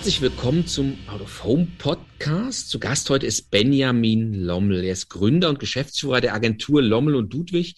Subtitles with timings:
[0.00, 2.70] Herzlich willkommen zum Out of Home Podcast.
[2.70, 4.82] Zu Gast heute ist Benjamin Lommel.
[4.82, 7.76] Er ist Gründer und Geschäftsführer der Agentur Lommel und Ludwig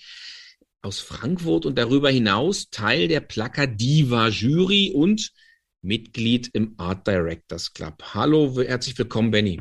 [0.82, 5.32] aus Frankfurt und darüber hinaus Teil der Plakadiva Jury und
[5.80, 8.00] Mitglied im Art Directors Club.
[8.14, 9.60] Hallo, herzlich willkommen, Benny.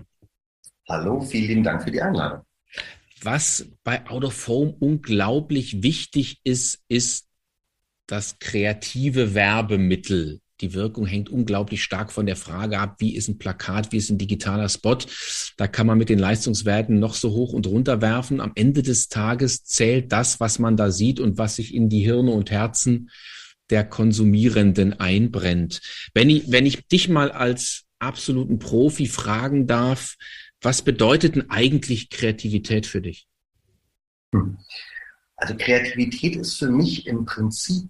[0.88, 2.45] Hallo, vielen Dank für die Einladung.
[3.23, 7.27] Was bei Out of Home unglaublich wichtig ist, ist
[8.05, 13.38] das kreative Werbemittel die Wirkung hängt unglaublich stark von der Frage ab, wie ist ein
[13.38, 14.97] Plakat, wie ist ein digitaler Spot.
[15.57, 18.39] Da kann man mit den Leistungswerten noch so hoch und runter werfen.
[18.39, 22.02] Am Ende des Tages zählt das, was man da sieht und was sich in die
[22.02, 23.09] Hirne und Herzen
[23.69, 25.81] der Konsumierenden einbrennt.
[26.13, 30.16] Benny, wenn ich dich mal als absoluten Profi fragen darf,
[30.61, 33.27] was bedeutet denn eigentlich Kreativität für dich?
[35.38, 37.89] Also Kreativität ist für mich im Prinzip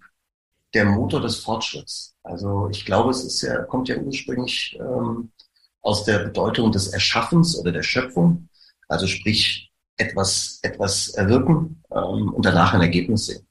[0.74, 2.16] der Motor des Fortschritts.
[2.24, 5.32] Also ich glaube, es ist ja, kommt ja ursprünglich ähm,
[5.82, 8.48] aus der Bedeutung des Erschaffens oder der Schöpfung.
[8.88, 13.48] Also sprich, etwas, etwas erwirken ähm, und danach ein Ergebnis sehen.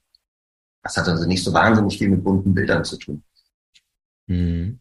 [0.82, 3.22] Das hat also nicht so wahnsinnig viel mit bunten Bildern zu tun.
[4.30, 4.78] Mhm.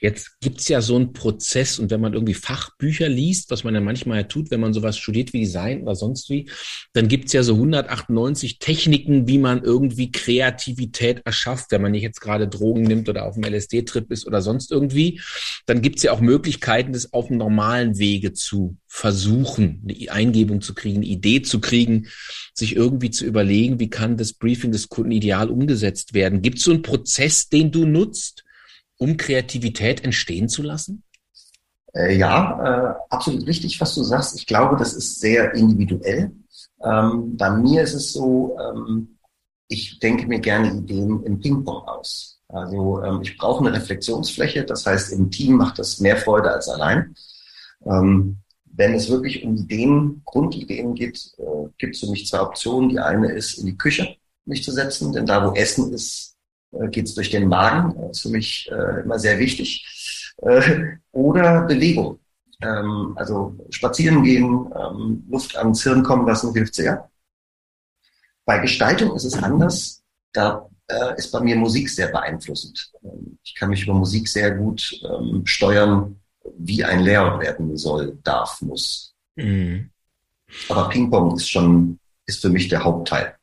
[0.00, 3.80] Jetzt gibt's ja so einen Prozess und wenn man irgendwie Fachbücher liest, was man ja
[3.80, 6.48] manchmal tut, wenn man sowas studiert wie Design oder sonst wie,
[6.94, 12.20] dann gibt's ja so 198 Techniken, wie man irgendwie Kreativität erschafft, wenn man nicht jetzt
[12.20, 15.20] gerade Drogen nimmt oder auf einem LSD-Trip ist oder sonst irgendwie.
[15.66, 20.74] Dann gibt's ja auch Möglichkeiten, das auf einem normalen Wege zu versuchen, eine Eingebung zu
[20.74, 22.08] kriegen, eine Idee zu kriegen,
[22.54, 26.40] sich irgendwie zu überlegen, wie kann das Briefing des Kunden ideal umgesetzt werden.
[26.40, 28.44] Gibt's so einen Prozess, den du nutzt?
[29.00, 31.02] Um Kreativität entstehen zu lassen?
[31.94, 34.36] Äh, ja, äh, absolut richtig, was du sagst.
[34.36, 36.32] Ich glaube, das ist sehr individuell.
[36.84, 39.18] Ähm, bei mir ist es so, ähm,
[39.68, 42.40] ich denke mir gerne Ideen im Ping-Pong aus.
[42.48, 46.68] Also ähm, ich brauche eine Reflexionsfläche, das heißt, im Team macht das mehr Freude als
[46.68, 47.14] allein.
[47.86, 52.90] Ähm, wenn es wirklich um Ideen, Grundideen geht, äh, gibt es für mich zwei Optionen.
[52.90, 56.36] Die eine ist, in die Küche mich zu setzen, denn da, wo Essen ist,
[56.72, 60.96] äh, geht es durch den Magen, das ist für mich äh, immer sehr wichtig, äh,
[61.12, 62.18] oder Bewegung.
[62.62, 67.10] Ähm, also spazieren gehen, ähm, Luft ans Hirn kommen lassen, hilft sehr.
[68.44, 70.02] Bei Gestaltung ist es anders.
[70.32, 72.92] Da äh, ist bei mir Musik sehr beeinflussend.
[73.02, 76.20] Ähm, ich kann mich über Musik sehr gut ähm, steuern,
[76.58, 79.14] wie ein Layout werden soll, darf, muss.
[79.36, 79.90] Mhm.
[80.68, 83.36] Aber Ping-Pong ist schon, ist für mich der Hauptteil.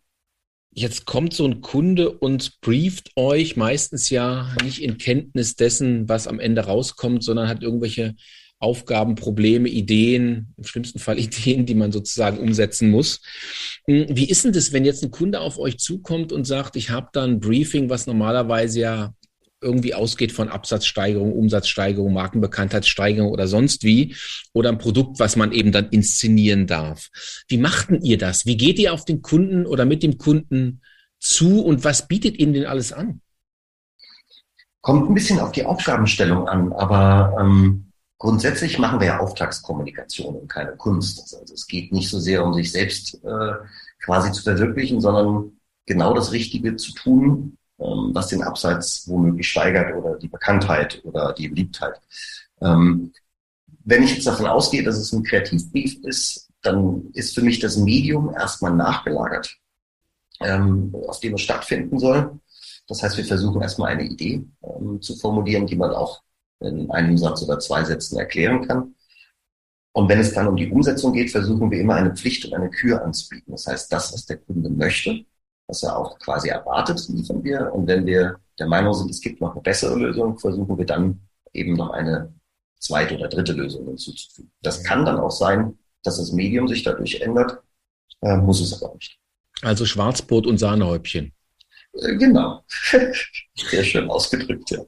[0.78, 6.28] Jetzt kommt so ein Kunde und brieft euch meistens ja nicht in Kenntnis dessen, was
[6.28, 8.14] am Ende rauskommt, sondern hat irgendwelche
[8.60, 13.22] Aufgaben, Probleme, Ideen, im schlimmsten Fall Ideen, die man sozusagen umsetzen muss.
[13.88, 16.92] Hm, wie ist denn das, wenn jetzt ein Kunde auf euch zukommt und sagt, ich
[16.92, 19.14] habe da ein Briefing, was normalerweise ja
[19.62, 24.16] irgendwie ausgeht von Absatzsteigerung, Umsatzsteigerung, Markenbekanntheitssteigerung oder sonst wie
[24.53, 27.09] oder ein Produkt, was man eben dann inszenieren darf.
[27.47, 28.45] Wie machten ihr das?
[28.45, 30.81] Wie geht ihr auf den Kunden oder mit dem Kunden
[31.19, 33.22] zu und was bietet ihnen denn alles an?
[34.81, 40.47] Kommt ein bisschen auf die Aufgabenstellung an, aber ähm, grundsätzlich machen wir ja Auftragskommunikation und
[40.47, 41.35] keine Kunst.
[41.35, 43.53] Also es geht nicht so sehr um sich selbst äh,
[44.03, 45.57] quasi zu verwirklichen, sondern
[45.88, 51.34] genau das Richtige zu tun, ähm, was den Abseits womöglich steigert oder die Bekanntheit oder
[51.34, 52.00] die Beliebtheit.
[52.62, 53.12] Ähm,
[53.84, 57.78] wenn ich jetzt davon ausgehe, dass es ein Kreativbrief ist, dann ist für mich das
[57.78, 59.56] Medium erstmal nachgelagert,
[60.42, 62.40] ähm, auf dem es stattfinden soll.
[62.88, 66.22] Das heißt, wir versuchen erstmal eine Idee ähm, zu formulieren, die man auch
[66.60, 68.96] in einem Satz oder zwei Sätzen erklären kann.
[69.92, 72.70] Und wenn es dann um die Umsetzung geht, versuchen wir immer eine Pflicht und eine
[72.70, 73.52] Kür anzubieten.
[73.52, 75.26] Das heißt, das, was der Kunde möchte,
[75.68, 77.74] was er auch quasi erwartet, liefern wir.
[77.74, 81.22] Und wenn wir der Meinung sind, es gibt noch eine bessere Lösung, versuchen wir dann
[81.54, 82.34] eben noch eine
[82.80, 84.52] zweite oder dritte Lösung hinzuzufügen.
[84.62, 87.60] Das kann dann auch sein, dass das Medium sich dadurch ändert,
[88.22, 89.19] äh, muss es aber nicht.
[89.62, 91.34] Also Schwarzbrot und Sahnehäubchen.
[91.94, 92.63] Äh, genau.
[93.56, 94.80] Sehr schön ausgedrückt, ja.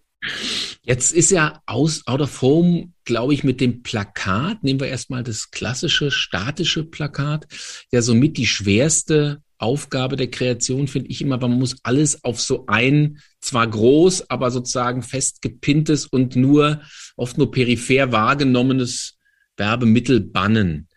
[0.84, 5.24] Jetzt ist ja aus Out of Home, glaube ich, mit dem Plakat, nehmen wir erstmal
[5.24, 7.48] das klassische statische Plakat,
[7.92, 12.66] ja somit die schwerste Aufgabe der Kreation finde ich immer, man muss alles auf so
[12.68, 16.82] ein, zwar groß, aber sozusagen festgepinntes und nur,
[17.16, 19.18] oft nur peripher wahrgenommenes
[19.58, 20.88] Werbemittel bannen.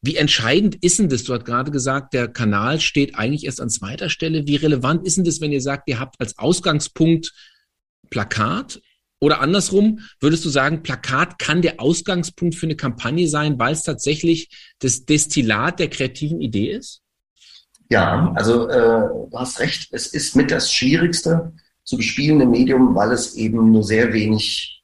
[0.00, 1.24] Wie entscheidend ist denn das?
[1.24, 4.46] Du hast gerade gesagt, der Kanal steht eigentlich erst an zweiter Stelle.
[4.46, 7.32] Wie relevant ist denn das, wenn ihr sagt, ihr habt als Ausgangspunkt
[8.08, 8.80] Plakat?
[9.18, 13.84] Oder andersrum, würdest du sagen, Plakat kann der Ausgangspunkt für eine Kampagne sein, weil es
[13.84, 14.48] tatsächlich
[14.80, 17.01] das Destillat der kreativen Idee ist?
[17.90, 21.52] Ja, also äh, du hast recht, es ist mit das schwierigste
[21.84, 24.82] zu bespielende Medium, weil es eben nur sehr wenig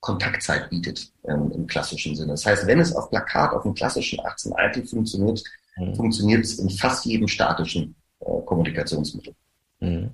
[0.00, 2.32] Kontaktzeit bietet ähm, im klassischen Sinne.
[2.32, 5.42] Das heißt, wenn es auf Plakat, auf dem klassischen 1880 funktioniert,
[5.76, 5.94] mhm.
[5.94, 9.34] funktioniert es in fast jedem statischen äh, Kommunikationsmittel.
[9.80, 10.10] Mhm.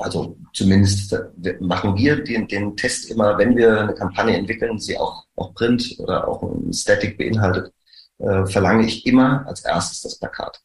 [0.00, 1.14] Also zumindest
[1.60, 5.96] machen wir den, den Test immer, wenn wir eine Kampagne entwickeln, sie auch, auch Print
[5.98, 7.70] oder auch ein Static beinhaltet,
[8.18, 10.62] äh, verlange ich immer als erstes das Plakat.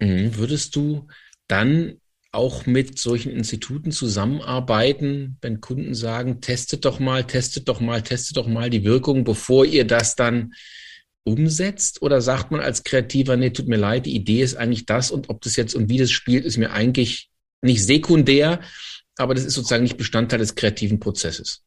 [0.00, 0.36] Mhm.
[0.36, 1.08] Würdest du
[1.46, 2.00] dann
[2.32, 8.36] auch mit solchen Instituten zusammenarbeiten, wenn Kunden sagen, testet doch mal, testet doch mal, testet
[8.36, 10.52] doch mal die Wirkung, bevor ihr das dann
[11.22, 12.02] umsetzt?
[12.02, 15.30] Oder sagt man als Kreativer, nee, tut mir leid, die Idee ist eigentlich das und
[15.30, 17.30] ob das jetzt und wie das spielt, ist mir eigentlich
[17.62, 18.60] nicht sekundär,
[19.16, 21.62] aber das ist sozusagen nicht Bestandteil des kreativen Prozesses.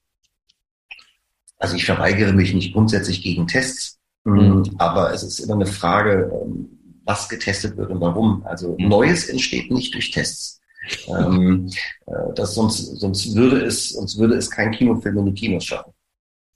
[1.57, 4.75] Also ich verweigere mich nicht grundsätzlich gegen Tests, mhm.
[4.77, 6.76] aber es ist immer eine Frage, ähm,
[7.07, 8.45] was getestet wird und warum.
[8.45, 8.89] Also mhm.
[8.89, 10.61] Neues entsteht nicht durch Tests.
[11.07, 11.69] ähm,
[12.05, 15.93] äh, das sonst, sonst würde es, sonst würde es kein Kinofilm in die Kinos schaffen.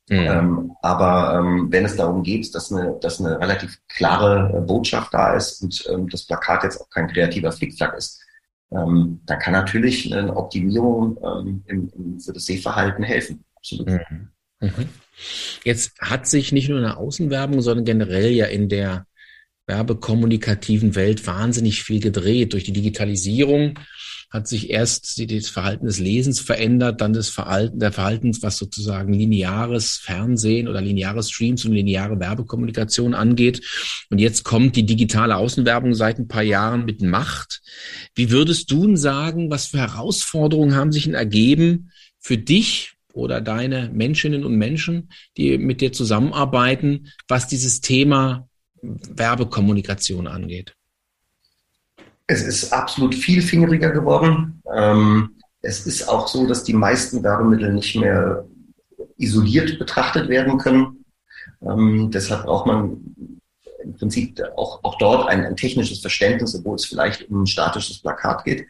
[0.09, 0.17] Mhm.
[0.17, 5.13] Ähm, aber ähm, wenn es darum geht, dass eine, dass eine relativ klare äh, Botschaft
[5.13, 8.21] da ist und ähm, das Plakat jetzt auch kein kreativer Flickflack ist,
[8.71, 13.43] ähm, da kann natürlich eine Optimierung ähm, im, im, für das Sehverhalten helfen.
[13.55, 13.87] Absolut.
[13.87, 14.29] Mhm.
[14.59, 14.89] Mhm.
[15.63, 19.05] Jetzt hat sich nicht nur in der Außenwerbung, sondern generell ja in der
[19.71, 22.51] werbekommunikativen Welt wahnsinnig viel gedreht.
[22.51, 23.79] Durch die Digitalisierung
[24.29, 29.13] hat sich erst das Verhalten des Lesens verändert, dann das Verhalten der Verhaltens, was sozusagen
[29.13, 33.61] lineares Fernsehen oder lineares Streams und lineare Werbekommunikation angeht.
[34.09, 37.61] Und jetzt kommt die digitale Außenwerbung seit ein paar Jahren mit Macht.
[38.13, 43.89] Wie würdest du sagen, was für Herausforderungen haben sich denn ergeben für dich oder deine
[43.93, 48.49] Menschinnen und Menschen, die mit dir zusammenarbeiten, was dieses Thema
[48.81, 50.75] Werbekommunikation angeht?
[52.27, 54.61] Es ist absolut vielfingeriger geworden.
[54.73, 58.45] Ähm, es ist auch so, dass die meisten Werbemittel nicht mehr
[59.17, 61.05] isoliert betrachtet werden können.
[61.61, 63.15] Ähm, deshalb braucht man
[63.83, 68.01] im Prinzip auch, auch dort ein, ein, technisches Verständnis, obwohl es vielleicht um ein statisches
[68.01, 68.65] Plakat geht.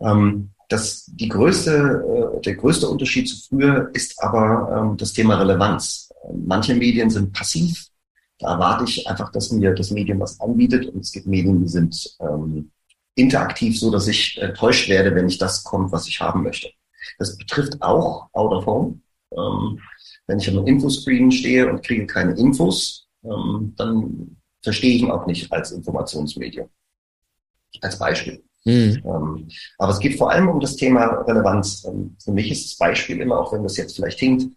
[0.00, 5.36] Ähm, das, die größte, äh, der größte Unterschied zu früher ist aber ähm, das Thema
[5.36, 6.10] Relevanz.
[6.34, 7.88] Manche Medien sind passiv.
[8.38, 11.68] Da erwarte ich einfach, dass mir das Medium was anbietet und es gibt Medien, die
[11.68, 12.72] sind ähm,
[13.14, 16.70] interaktiv, so dass ich enttäuscht werde, wenn nicht das kommt, was ich haben möchte.
[17.18, 19.00] Das betrifft auch Out of Home.
[19.36, 19.80] Ähm,
[20.26, 25.26] wenn ich am Infoscreen stehe und kriege keine Infos, ähm, dann verstehe ich ihn auch
[25.26, 26.68] nicht als Informationsmedium.
[27.80, 28.42] Als Beispiel.
[28.64, 29.02] Mhm.
[29.04, 29.48] Ähm,
[29.78, 31.84] aber es geht vor allem um das Thema Relevanz.
[31.84, 34.56] Ähm, für mich ist das Beispiel immer, auch wenn das jetzt vielleicht hinkt,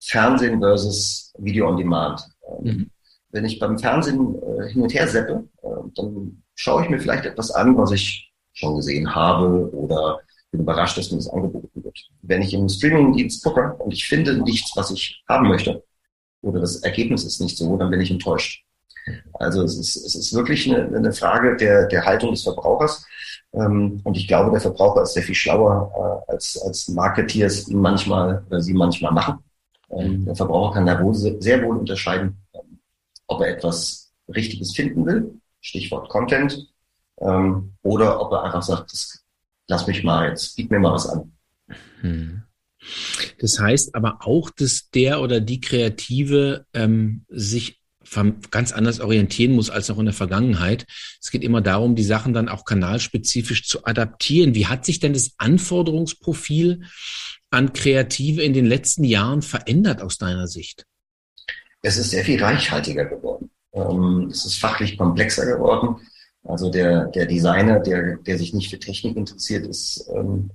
[0.00, 2.20] Fernsehen versus Video on Demand.
[2.46, 2.90] Ähm, mhm.
[3.30, 7.26] Wenn ich beim Fernsehen äh, hin und her seppe, äh, dann schaue ich mir vielleicht
[7.26, 10.20] etwas an, was ich schon gesehen habe oder
[10.50, 11.98] bin überrascht, dass mir das angeboten wird.
[12.22, 15.84] Wenn ich im Streamingdienst gucke und ich finde nichts, was ich haben möchte,
[16.42, 18.64] oder das Ergebnis ist nicht so, dann bin ich enttäuscht.
[19.34, 23.04] Also es ist, es ist wirklich eine, eine Frage der, der Haltung des Verbrauchers.
[23.52, 28.44] Ähm, und ich glaube, der Verbraucher ist sehr viel schlauer äh, als, als Marketeers manchmal
[28.46, 29.38] oder sie manchmal machen.
[29.90, 32.36] Ähm, der Verbraucher kann da wohl, sehr wohl unterscheiden,
[33.28, 36.66] ob er etwas Richtiges finden will Stichwort Content,
[37.20, 39.24] ähm, oder ob er einfach sagt, das,
[39.66, 41.32] lass mich mal jetzt, biet mir mal was an.
[42.00, 42.42] Hm.
[43.38, 47.80] Das heißt aber auch, dass der oder die Kreative ähm, sich
[48.50, 50.86] ganz anders orientieren muss als noch in der Vergangenheit.
[51.20, 54.54] Es geht immer darum, die Sachen dann auch kanalspezifisch zu adaptieren.
[54.54, 56.84] Wie hat sich denn das Anforderungsprofil
[57.50, 60.86] an Kreative in den letzten Jahren verändert aus deiner Sicht?
[61.82, 63.50] Es ist sehr viel reichhaltiger geworden.
[63.72, 65.96] Ähm, es ist fachlich komplexer geworden.
[66.44, 70.50] Also der, der Designer, der, der sich nicht für Technik interessiert, ist ähm,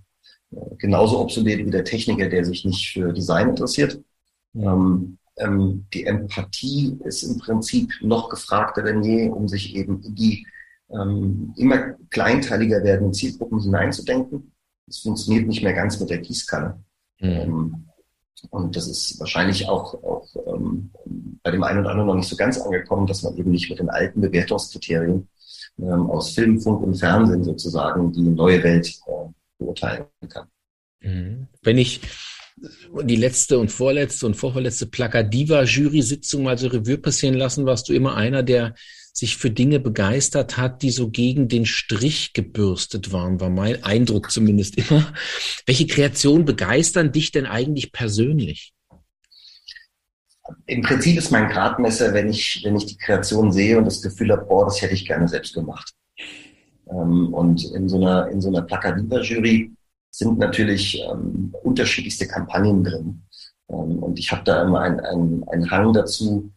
[0.78, 4.02] genauso obsolet wie der Techniker, der sich nicht für Design interessiert.
[4.56, 10.16] Ähm, ähm, die Empathie ist im Prinzip noch gefragter denn je, um sich eben in
[10.16, 10.48] die
[10.92, 14.52] ähm, immer kleinteiliger werdenden Zielgruppen hineinzudenken.
[14.88, 16.84] Es funktioniert nicht mehr ganz mit der Gießkanne.
[17.20, 17.88] Mhm.
[18.50, 20.92] Und das ist wahrscheinlich auch, auch ähm,
[21.44, 23.80] bei dem einen oder anderen noch nicht so ganz angekommen, dass man eben nicht mit
[23.80, 25.28] den alten Bewertungskriterien
[25.80, 30.48] ähm, aus Film, Funk und Fernsehen sozusagen die neue Welt äh, beurteilen kann.
[31.02, 31.48] Mhm.
[31.62, 32.02] Wenn ich
[33.04, 38.16] die letzte und vorletzte und vorvorletzte Plakadiva-Jury-Sitzung mal so Revue passieren lassen, warst du immer
[38.16, 38.76] einer, der
[39.14, 44.32] sich für Dinge begeistert hat, die so gegen den Strich gebürstet waren, war mein Eindruck
[44.32, 45.14] zumindest immer.
[45.68, 48.74] Welche Kreationen begeistern dich denn eigentlich persönlich?
[50.66, 54.32] Im Prinzip ist mein Gradmesser, wenn ich, wenn ich die Kreation sehe und das Gefühl
[54.32, 55.94] habe, boah, das hätte ich gerne selbst gemacht.
[56.90, 59.72] Ähm, und in so einer, in so einer Plakadiva-Jury
[60.10, 63.22] sind natürlich ähm, unterschiedlichste Kampagnen drin.
[63.70, 66.52] Ähm, und ich habe da immer einen, einen, einen Hang dazu,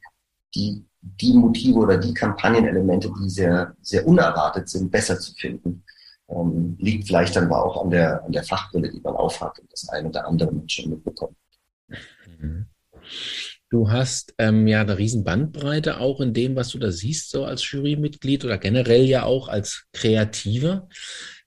[0.55, 0.85] die,
[1.21, 5.85] die Motive oder die Kampagnenelemente, die sehr, sehr unerwartet sind, besser zu finden.
[6.29, 9.73] Ähm, liegt vielleicht dann aber auch an der, an der Fachbrille, die man aufhat und
[9.73, 11.37] das eine oder andere Menschen mitbekommt.
[12.41, 12.67] Mhm.
[13.69, 17.45] Du hast ähm, ja eine riesen Bandbreite auch in dem, was du da siehst, so
[17.45, 20.89] als Jurymitglied oder generell ja auch als Kreativer.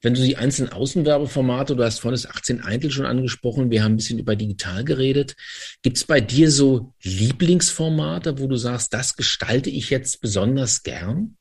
[0.01, 3.93] Wenn du die einzelnen Außenwerbeformate, du hast vorhin das 18 Eintel schon angesprochen, wir haben
[3.93, 5.35] ein bisschen über digital geredet.
[5.81, 11.37] Gibt es bei dir so Lieblingsformate, wo du sagst, das gestalte ich jetzt besonders gern?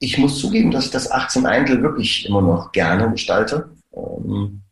[0.00, 3.70] Ich muss zugeben, dass ich das 18 Eintel wirklich immer noch gerne gestalte.
[3.94, 4.62] Ähm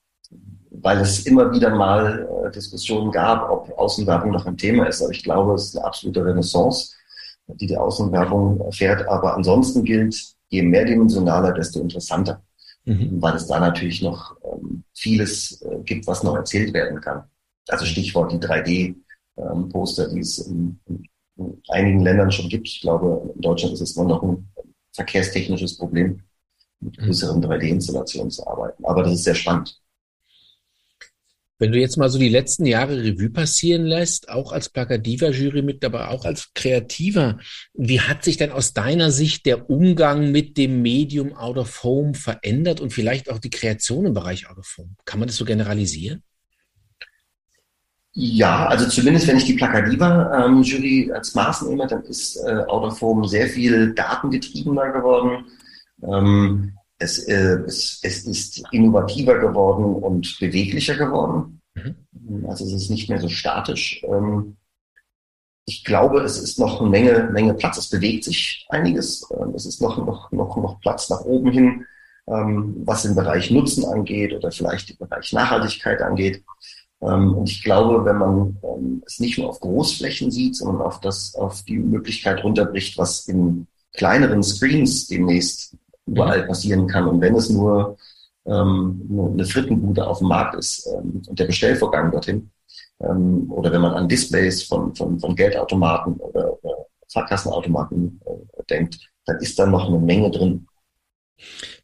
[0.84, 5.00] weil es immer wieder mal äh, Diskussionen gab, ob Außenwerbung noch ein Thema ist.
[5.00, 6.94] Aber ich glaube, es ist eine absolute Renaissance,
[7.48, 9.08] die die Außenwerbung erfährt.
[9.08, 10.14] Aber ansonsten gilt,
[10.50, 12.42] je mehrdimensionaler, desto interessanter,
[12.84, 13.16] mhm.
[13.22, 17.24] weil es da natürlich noch ähm, vieles äh, gibt, was noch erzählt werden kann.
[17.68, 22.68] Also Stichwort die 3D-Poster, ähm, die es in, in, in einigen Ländern schon gibt.
[22.68, 24.50] Ich glaube, in Deutschland ist es noch ein
[24.92, 26.20] verkehrstechnisches Problem,
[26.80, 27.06] mit mhm.
[27.06, 28.84] größeren 3D-Installationen zu arbeiten.
[28.84, 29.80] Aber das ist sehr spannend.
[31.58, 35.84] Wenn du jetzt mal so die letzten Jahre Revue passieren lässt, auch als Plakativer-Jury mit,
[35.84, 37.38] aber auch als Kreativer,
[37.74, 42.14] wie hat sich denn aus deiner Sicht der Umgang mit dem Medium Out of Home
[42.14, 44.90] verändert und vielleicht auch die Kreation im Bereich Out of Home?
[45.04, 46.24] Kann man das so generalisieren?
[48.16, 52.84] Ja, also zumindest wenn ich die Plakativer-Jury ähm, als Maß nehme, dann ist äh, Out
[52.84, 55.46] of Home sehr viel datengetriebener geworden.
[56.02, 61.60] Ähm, es, äh, es, es ist innovativer geworden und beweglicher geworden.
[61.74, 62.46] Mhm.
[62.48, 64.02] Also es ist nicht mehr so statisch.
[64.04, 64.56] Ähm,
[65.66, 67.78] ich glaube, es ist noch eine Menge, Menge Platz.
[67.78, 69.26] Es bewegt sich einiges.
[69.38, 71.86] Ähm, es ist noch, noch, noch, noch Platz nach oben hin,
[72.26, 76.42] ähm, was den Bereich Nutzen angeht oder vielleicht den Bereich Nachhaltigkeit angeht.
[77.00, 81.00] Ähm, und ich glaube, wenn man ähm, es nicht nur auf Großflächen sieht, sondern auf
[81.00, 86.48] das, auf die Möglichkeit runterbricht, was in kleineren Screens demnächst überall mhm.
[86.48, 87.08] passieren kann.
[87.08, 87.96] Und wenn es nur,
[88.46, 92.50] ähm, eine Frittenbude auf dem Markt ist ähm, und der Bestellvorgang dorthin,
[93.00, 98.98] ähm, oder wenn man an Displays von, von, von Geldautomaten oder, oder Fahrkassenautomaten äh, denkt,
[99.26, 100.66] dann ist da noch eine Menge drin.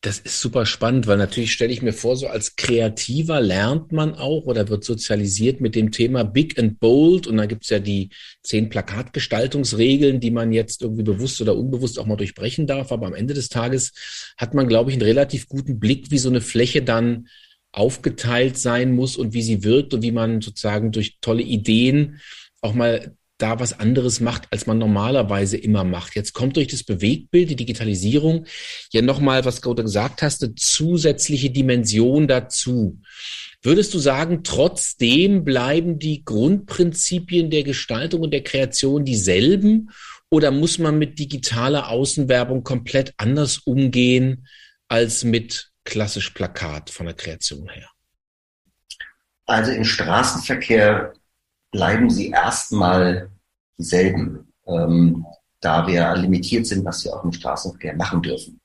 [0.00, 4.14] Das ist super spannend, weil natürlich stelle ich mir vor, so als Kreativer lernt man
[4.14, 7.26] auch oder wird sozialisiert mit dem Thema Big and Bold.
[7.26, 8.10] Und da gibt es ja die
[8.42, 12.92] zehn Plakatgestaltungsregeln, die man jetzt irgendwie bewusst oder unbewusst auch mal durchbrechen darf.
[12.92, 13.92] Aber am Ende des Tages
[14.38, 17.28] hat man, glaube ich, einen relativ guten Blick, wie so eine Fläche dann
[17.72, 22.20] aufgeteilt sein muss und wie sie wirkt und wie man sozusagen durch tolle Ideen
[22.62, 26.14] auch mal da was anderes macht, als man normalerweise immer macht.
[26.14, 28.46] Jetzt kommt durch das Bewegtbild, die Digitalisierung,
[28.92, 33.00] ja nochmal, was du gesagt hast, eine zusätzliche Dimension dazu.
[33.62, 39.90] Würdest du sagen, trotzdem bleiben die Grundprinzipien der Gestaltung und der Kreation dieselben?
[40.30, 44.46] Oder muss man mit digitaler Außenwerbung komplett anders umgehen
[44.88, 47.88] als mit klassisch Plakat von der Kreation her?
[49.46, 51.12] Also im Straßenverkehr
[51.70, 53.30] bleiben sie erstmal
[53.78, 55.24] dieselben, ähm,
[55.60, 58.60] da wir limitiert sind, was wir auch im Straßenverkehr machen dürfen.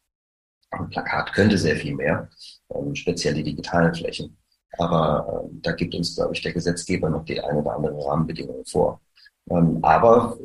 [0.71, 2.29] Ein Plakat könnte sehr viel mehr,
[2.74, 4.38] ähm, speziell die digitalen Flächen.
[4.77, 8.65] Aber ähm, da gibt uns, glaube ich, der Gesetzgeber noch die eine oder andere Rahmenbedingung
[8.65, 9.00] vor.
[9.50, 10.38] Ähm, aber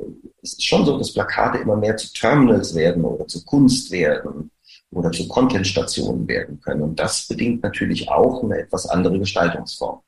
[0.42, 4.50] es ist schon so, dass Plakate immer mehr zu Terminals werden oder zu Kunst werden
[4.90, 6.82] oder zu Content-Stationen werden können.
[6.82, 10.00] Und das bedingt natürlich auch eine etwas andere Gestaltungsform.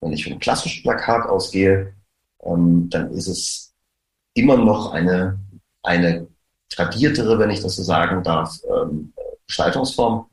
[0.00, 1.94] Wenn ich vom klassischen Plakat ausgehe,
[2.42, 3.74] ähm, dann ist es
[4.34, 5.38] immer noch eine,
[5.82, 6.28] eine
[6.68, 9.12] tradiertere, wenn ich das so sagen darf, ähm,
[9.46, 10.26] Gestaltungsform,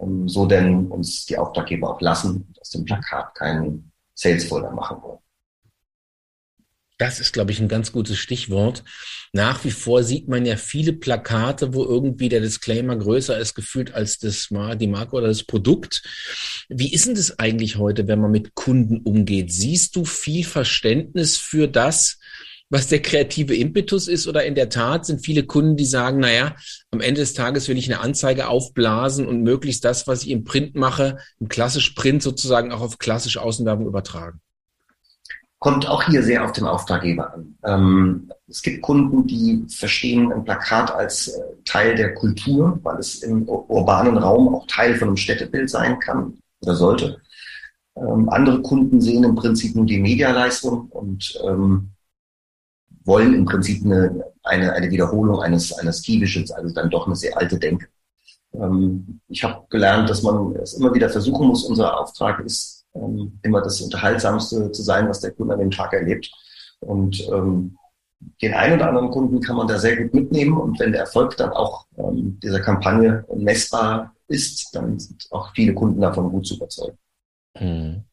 [0.00, 5.18] ähm, so denn uns die Auftraggeber auch lassen, aus dem Plakat keinen Sales-Folder machen wollen.
[6.98, 8.82] Das ist, glaube ich, ein ganz gutes Stichwort.
[9.32, 13.92] Nach wie vor sieht man ja viele Plakate, wo irgendwie der Disclaimer größer ist gefühlt
[13.92, 16.02] als das, die Marke oder das Produkt.
[16.70, 19.52] Wie ist denn das eigentlich heute, wenn man mit Kunden umgeht?
[19.52, 22.18] Siehst du viel Verständnis für das,
[22.70, 24.26] was der kreative Impetus ist?
[24.26, 26.56] Oder in der Tat sind viele Kunden, die sagen, naja,
[26.90, 30.44] am Ende des Tages will ich eine Anzeige aufblasen und möglichst das, was ich im
[30.44, 34.40] Print mache, im klassisch Print sozusagen auch auf klassische Außenwerbung übertragen?
[35.58, 37.56] Kommt auch hier sehr auf den Auftraggeber an.
[37.64, 43.22] Ähm, es gibt Kunden, die verstehen ein Plakat als äh, Teil der Kultur, weil es
[43.22, 47.20] im urbanen Raum auch Teil von einem Städtebild sein kann oder sollte.
[47.96, 51.90] Ähm, andere Kunden sehen im Prinzip nur die Medialeistung und ähm,
[53.04, 57.36] wollen im Prinzip eine, eine, eine Wiederholung eines, eines Key-Visions, also dann doch eine sehr
[57.38, 57.88] alte Denke.
[58.52, 61.64] Ähm, ich habe gelernt, dass man es immer wieder versuchen muss.
[61.64, 65.92] Unser Auftrag ist, ähm, immer das Unterhaltsamste zu sein, was der Kunde an dem Tag
[65.92, 66.30] erlebt.
[66.80, 67.76] Und ähm,
[68.42, 70.56] den einen oder anderen Kunden kann man da sehr gut mitnehmen.
[70.56, 75.74] Und wenn der Erfolg dann auch ähm, dieser Kampagne messbar ist, dann sind auch viele
[75.74, 76.98] Kunden davon gut zu überzeugen.
[77.56, 78.04] Hm.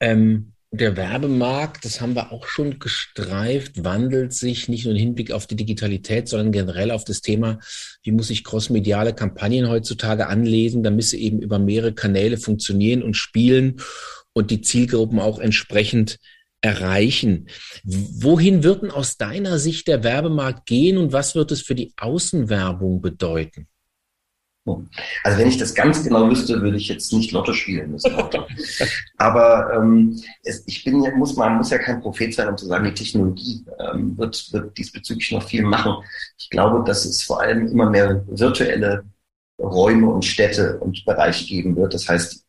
[0.00, 5.30] Ähm, der Werbemarkt, das haben wir auch schon gestreift, wandelt sich nicht nur im Hinblick
[5.30, 7.58] auf die Digitalität, sondern generell auf das Thema,
[8.02, 13.18] wie muss ich crossmediale Kampagnen heutzutage anlesen, damit sie eben über mehrere Kanäle funktionieren und
[13.18, 13.82] spielen
[14.32, 16.18] und die Zielgruppen auch entsprechend
[16.62, 17.48] erreichen.
[17.84, 21.92] Wohin wird denn aus deiner Sicht der Werbemarkt gehen und was wird es für die
[21.98, 23.68] Außenwerbung bedeuten?
[24.64, 28.12] Also wenn ich das ganz genau wüsste, würde ich jetzt nicht Lotto spielen müssen.
[29.18, 32.66] Aber ähm, es, ich bin ja, muss man muss ja kein Prophet sein, um zu
[32.66, 35.96] sagen, die Technologie ähm, wird, wird diesbezüglich noch viel machen.
[36.38, 39.04] Ich glaube, dass es vor allem immer mehr virtuelle
[39.58, 41.94] Räume und Städte und Bereiche geben wird.
[41.94, 42.44] Das heißt,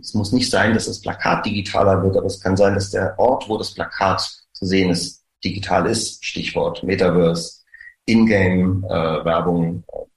[0.00, 3.18] es muss nicht sein, dass das Plakat digitaler wird, aber es kann sein, dass der
[3.18, 4.20] Ort, wo das Plakat
[4.52, 6.24] zu sehen ist, digital ist.
[6.24, 7.62] Stichwort Metaverse,
[8.06, 10.09] Ingame-Werbung, äh,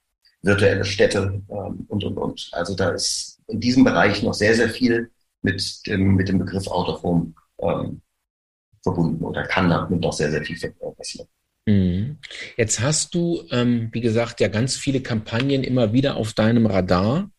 [0.44, 2.48] virtuelle Städte ähm, und, und, und.
[2.52, 5.10] Also da ist in diesem Bereich noch sehr, sehr viel
[5.42, 8.00] mit dem, mit dem Begriff Out of Home ähm,
[8.82, 10.56] verbunden oder kann damit noch sehr, sehr viel
[10.96, 11.28] passieren.
[11.66, 12.18] Mhm.
[12.56, 17.30] Jetzt hast du, ähm, wie gesagt, ja ganz viele Kampagnen immer wieder auf deinem Radar.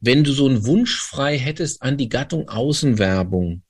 [0.00, 3.62] Wenn du so einen Wunsch frei hättest an die Gattung Außenwerbung,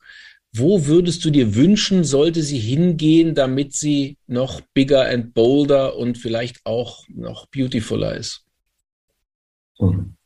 [0.53, 6.19] wo würdest du dir wünschen, sollte sie hingehen, damit sie noch bigger and bolder und
[6.19, 8.45] vielleicht auch noch beautifuler ist?
[9.81, 10.17] Mhm.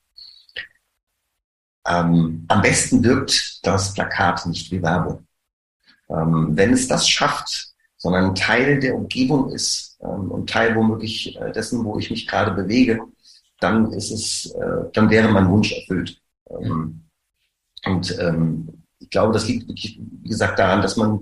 [1.87, 5.27] Ähm, am besten wirkt das Plakat nicht wie Werbung.
[6.09, 11.53] Ähm, wenn es das schafft, sondern Teil der Umgebung ist ähm, und Teil womöglich äh,
[11.53, 13.01] dessen, wo ich mich gerade bewege,
[13.61, 16.21] dann ist es, äh, dann wäre mein Wunsch erfüllt.
[16.51, 17.05] Ähm,
[17.87, 21.21] und ähm, ich glaube, das liegt wirklich, wie gesagt, daran, dass man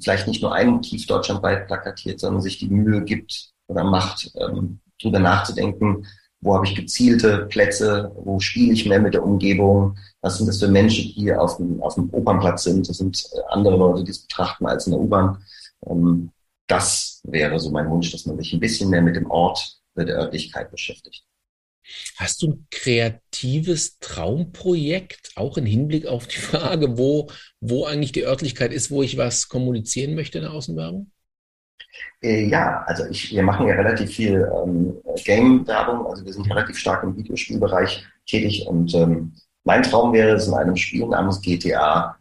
[0.00, 4.80] vielleicht nicht nur ein Motiv deutschlandweit plakatiert, sondern sich die Mühe gibt oder macht, ähm,
[5.00, 6.06] darüber nachzudenken,
[6.40, 10.58] wo habe ich gezielte Plätze, wo spiele ich mehr mit der Umgebung, was sind das
[10.58, 14.10] für Menschen, die auf dem, auf dem Opernplatz sind, das sind äh, andere Leute, die
[14.10, 15.42] es betrachten als in der U-Bahn.
[15.86, 16.30] Ähm,
[16.68, 20.08] das wäre so mein Wunsch, dass man sich ein bisschen mehr mit dem Ort, mit
[20.08, 21.24] der Örtlichkeit beschäftigt.
[22.16, 28.26] Hast du ein kreatives Traumprojekt, auch im Hinblick auf die Frage, wo, wo eigentlich die
[28.26, 31.10] Örtlichkeit ist, wo ich was kommunizieren möchte in der Außenwerbung?
[32.22, 36.78] Äh, ja, also ich, wir machen ja relativ viel ähm, Game-Werbung, also wir sind relativ
[36.78, 39.32] stark im Videospielbereich tätig und ähm,
[39.64, 42.16] mein Traum wäre es in einem Spiel namens GTA,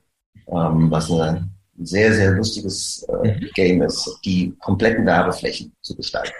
[0.48, 3.50] ähm, was ein sehr, sehr lustiges äh, mhm.
[3.54, 6.34] Game ist, die kompletten Werbeflächen zu gestalten.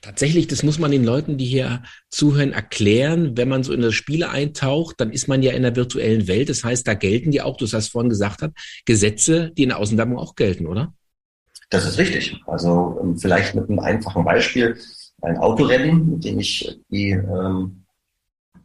[0.00, 3.36] Tatsächlich, das muss man den Leuten, die hier zuhören, erklären.
[3.36, 6.48] Wenn man so in das Spiele eintaucht, dann ist man ja in der virtuellen Welt.
[6.48, 8.52] Das heißt, da gelten ja auch, du hast vorhin gesagt hast,
[8.86, 10.94] Gesetze, die in der Außenwerbung auch gelten, oder?
[11.70, 12.40] Das ist richtig.
[12.46, 14.76] Also ähm, vielleicht mit einem einfachen Beispiel.
[15.20, 17.84] Ein Autorennen, mit dem ich die, ähm,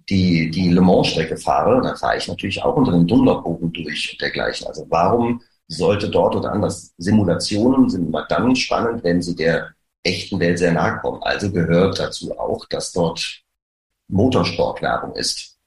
[0.09, 4.21] die, die Le Mans-Strecke fahre, da fahre ich natürlich auch unter dem Dunlop-Bogen durch und
[4.21, 4.67] dergleichen.
[4.67, 6.93] Also warum sollte dort oder anders.
[6.97, 11.21] Simulationen sind immer dann spannend, wenn sie der echten Welt sehr nahe kommen.
[11.23, 13.41] Also gehört dazu auch, dass dort
[14.07, 15.57] Motorsportwerbung ist.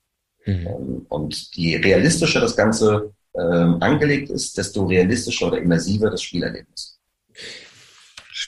[0.45, 0.67] Mhm.
[0.67, 6.96] Ähm, und je realistischer das Ganze ähm, angelegt ist, desto realistischer oder immersiver das Spielerlebnis.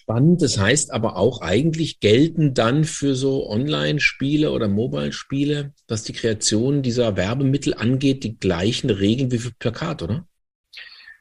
[0.09, 6.15] Spannend, das heißt aber auch eigentlich gelten dann für so Online-Spiele oder Mobile-Spiele, was die
[6.15, 10.27] Kreation dieser Werbemittel angeht, die gleichen Regeln wie für Plakat, oder?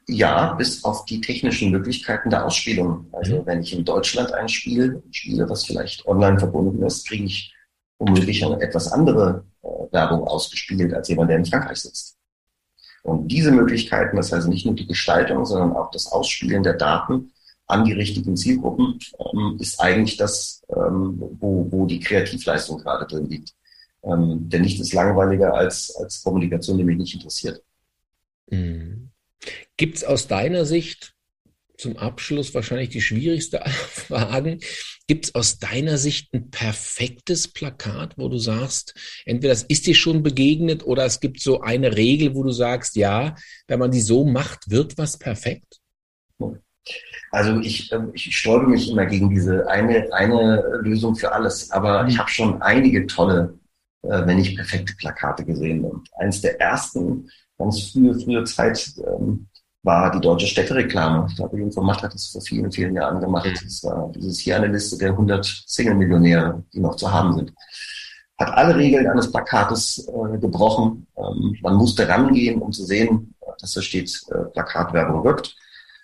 [0.07, 3.07] Ja, bis auf die technischen Möglichkeiten der Ausspielung.
[3.11, 3.45] Also mhm.
[3.45, 7.53] wenn ich in Deutschland ein Spiel spiele, was vielleicht online verbunden ist, kriege ich
[7.99, 12.15] womöglich eine etwas andere äh, Werbung ausgespielt als jemand, der in Frankreich sitzt.
[13.03, 17.33] Und diese Möglichkeiten, das heißt nicht nur die Gestaltung, sondern auch das Ausspielen der Daten
[17.67, 23.29] an die richtigen Zielgruppen, ähm, ist eigentlich das, ähm, wo, wo die Kreativleistung gerade drin
[23.29, 23.53] liegt.
[24.03, 27.61] Ähm, denn nichts ist langweiliger als, als Kommunikation, die mich nicht interessiert.
[28.49, 29.09] Mhm.
[29.75, 31.13] Gibt es aus deiner Sicht
[31.77, 34.59] zum Abschluss wahrscheinlich die schwierigste Fragen.
[35.07, 39.95] Gibt es aus deiner Sicht ein perfektes Plakat, wo du sagst, entweder das ist dir
[39.95, 43.35] schon begegnet oder es gibt so eine Regel, wo du sagst, ja,
[43.67, 45.79] wenn man die so macht, wird was perfekt?
[47.31, 52.03] Also ich, ähm, ich sträube mich immer gegen diese eine, eine Lösung für alles, aber
[52.03, 52.09] mhm.
[52.09, 53.57] ich habe schon einige tolle,
[54.03, 55.83] äh, wenn nicht perfekte Plakate gesehen.
[55.83, 59.47] Und eines der ersten ganz frühe, frühe Zeit ähm,
[59.83, 61.27] war die deutsche Städtereklame.
[61.29, 63.47] Ich glaube, Matt hat das vor vielen, vielen Jahren gemacht.
[63.65, 67.53] Es war dieses hier eine Liste der 100 Single-Millionäre, die noch zu haben sind.
[68.37, 71.07] hat alle Regeln eines Plakates äh, gebrochen.
[71.17, 75.55] Ähm, man musste rangehen, um zu sehen, dass da steht, äh, Plakatwerbung wirkt.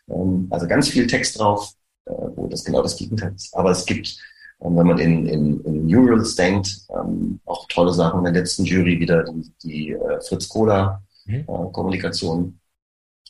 [0.10, 1.74] Ähm, also ganz viel Text drauf,
[2.06, 3.56] äh, wo das genau das Gegenteil ist.
[3.56, 4.18] Aber es gibt,
[4.62, 8.20] ähm, wenn man in, in, in Murals denkt, ähm, auch tolle Sachen.
[8.20, 11.42] In der letzten Jury wieder die, die äh, Fritz Kohler mhm.
[11.42, 12.60] äh, Kommunikation.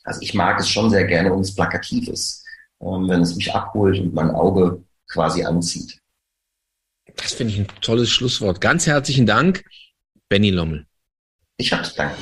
[0.03, 2.43] Also ich mag es schon sehr gerne, wenn es plakativ ist,
[2.79, 5.97] wenn es mich abholt und mein Auge quasi anzieht.
[7.15, 8.59] Das finde ich ein tolles Schlusswort.
[8.59, 9.63] Ganz herzlichen Dank,
[10.27, 10.85] Benny Lommel.
[11.57, 12.21] Ich habe zu danken.